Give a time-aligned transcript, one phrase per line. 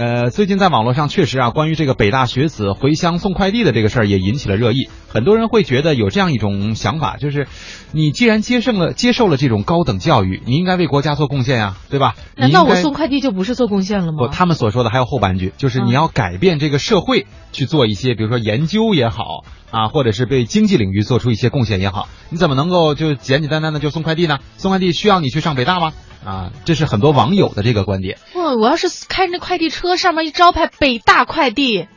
[0.00, 4.88] 呃，最近在网络上确实啊，关于这个北大学子回乡送快递的这个事儿也引起了热议。
[5.12, 7.48] 很多人会觉得有这样一种想法，就是
[7.90, 12.14] 你既然接受了接受了这种高等教育，你应该为国家做贡献呀，对吧？
[12.36, 14.18] 难道我送快递就不是做贡献了吗？
[14.18, 24.38] 不，他们所说的还有后半句，就是你要改变这个社会，去做一些，比如说研究也好啊，或者是对经济领域做出一些贡献也好，你怎么能够就简简单单的就送快递呢？
[24.58, 25.92] 送快递需要你去上北大吗？
[26.24, 28.18] 啊，这是很多网友的这个观点。
[28.36, 31.88] 哇，我要是开着那快递车，上面一招牌“北大快递”。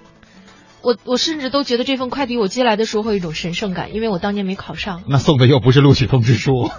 [0.84, 5.04] 我我甚至都觉得这份快递我接来的时候会有一种神圣感，因为我当年没考上。
[5.08, 6.70] 那送的又不是录取通知书。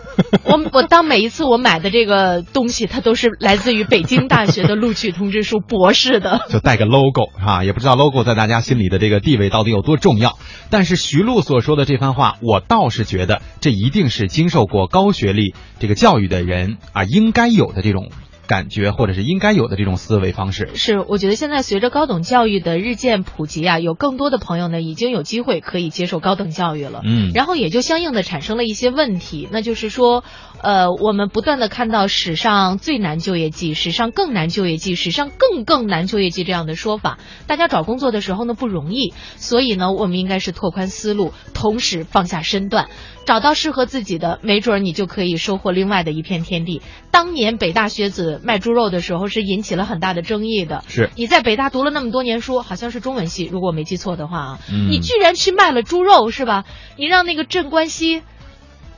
[0.45, 6.43] 我我当每一次我买的这个东西，它都是来自于北京大学的录取通知书，博士的。
[6.51, 10.39] 就带个 logo 啊，也不知道 logo 在大家心里的这个地位到底有多重要。
[10.69, 18.11] 但是徐璐所说的这番话，我倒是觉得这一定是经受过高学历这个教育的人啊应该有的这种。
[18.47, 30.25] 感觉或者是应该有的这种思维方式是，我觉得现在随着高等教育的日渐普及啊，有更多的朋友呢已经有机会可以接受高等教育了，嗯，然后也就相应的产生了一些问题，那就是说，
[30.63, 42.89] 呃，我们不断的看到史上最难就业季、史上更难就业季、史上更更难就业季这样的说法，大家找工作的时候呢不容易，所以呢，我们应该是拓宽思路，同时放下身段。
[43.25, 46.83] 找到适合自己的，没准你就可以收获另外的一片天地。
[47.11, 50.83] 当年北大学子卖猪肉的时候是引起了很大的争议的。
[50.89, 56.65] 是，你在北大读了那么多年书，好像是中文系，如果我没记错的话啊，嗯你居然去卖了猪肉是吧？
[56.97, 58.23] 你让那个镇关西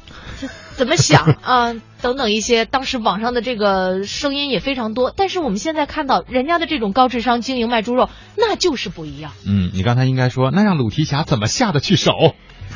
[0.77, 1.75] 怎么想 啊？
[2.03, 5.13] 等等一些，当时网上的这个声音也非常多。
[5.17, 9.33] 但是我们现在看到人家的这种高智商经营卖猪肉，那就是不一样。
[9.47, 12.13] 嗯，你刚才应该说，那让鲁提辖怎么下得去手？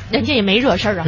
[0.09, 1.05] 人家也没惹事儿啊。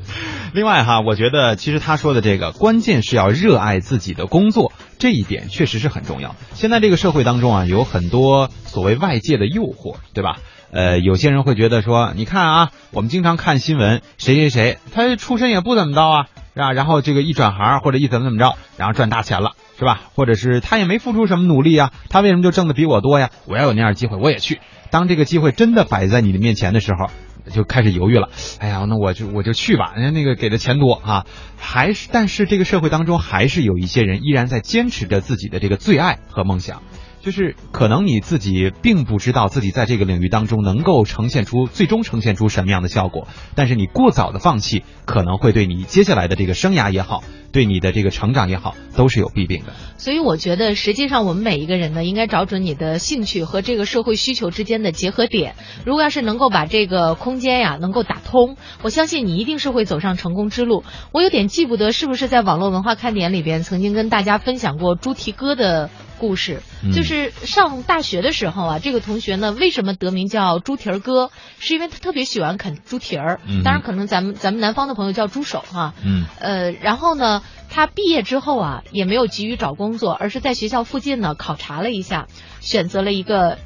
[0.52, 4.72] 另外哈，我觉得其实他说的这个关键是要热爱自己的工作，
[5.02, 6.36] 这一点确实是很重要。
[6.54, 10.36] 现在这个社会当中啊，有很多所谓外界的诱惑，对吧？
[10.70, 16.70] 呃，有些人会觉得说，你看啊，我们经常看新闻，谁谁谁他出身也不怎么着啊，是吧？
[16.70, 20.02] 然后这个一转行或者一怎么怎么着，然后赚大钱了，是吧？
[20.14, 23.30] 或者是他也没付出什么努力啊，他为什么就挣的比我多呀？
[23.48, 24.60] 我要有那样的机会，我也去。
[24.92, 27.10] 当这个机会真的摆在你的面前的时候，
[27.50, 28.28] 就开始犹豫了。
[28.58, 31.26] 哎呀，那我就我就去吧，人家那个给的钱多啊。
[31.56, 36.82] 还是，但是这个社会当中还是有一些人依然在坚持着自己的这个最爱和梦想。
[37.22, 47.22] 就是可能你自己并不知道自己在这个领域当中能够呈现出最终呈现出什么样的效果，但是你过早的放弃，可能会对你接下来的这个生涯也好，
[47.52, 49.72] 对你的这个成长也好，都是有弊病的。
[49.98, 55.54] 所以我觉得，实际上我们每一个人呢，应该找准你的兴趣和这个社会需求之间的结合点。
[55.86, 60.82] 如果要是能够把这个空间呀能够打通，我相信你一定是会走上成功之路。
[61.12, 65.88] 我有点记不得是不是在网络文化看点里边曾经跟大家分享过猪蹄哥的
[66.22, 66.92] 故事，嗯。
[66.92, 73.40] 就是上大学的时候啊，这个同学呢为什么得名叫猪蹄儿哥，是因为他特别喜欢啃猪蹄儿。
[73.44, 76.24] 嗯，当然可能咱们咱们南方的朋友叫猪手哈、嗯。
[76.38, 82.28] 呃，然后呢，他毕业之后啊，也没有急于找工作，而是在学校附近呢考察了一下，
[82.60, 83.58] 选择了一个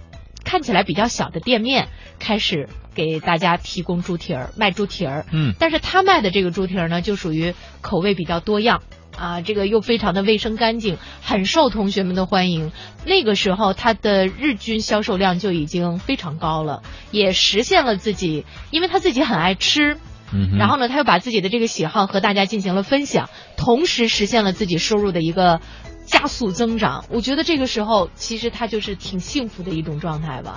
[0.43, 5.27] 看起来比较小的店面，开始给大家提供猪蹄儿，卖猪蹄儿。
[5.31, 5.55] 嗯。
[5.59, 8.83] 但是他卖的这个猪蹄儿呢，就属于口味比较多样。
[9.17, 12.71] 啊，这个又非常的卫生干净，很受同学们的欢迎。
[13.05, 19.97] 那个时候，它的日均销售量就已经非常高了，也实现了自己，因为他自己很爱吃，
[20.33, 25.61] 嗯，然后呢，他又把自己的这个喜好和大家进行了分享，同时实现了自己收入的一个
[26.05, 27.05] 加速增长。
[27.11, 30.55] 我觉得这个时候，其实他就是挺幸福的一种状态吧。